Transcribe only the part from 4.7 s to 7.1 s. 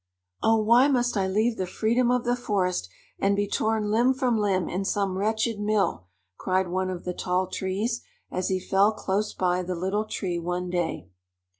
some wretched mill!" cried one of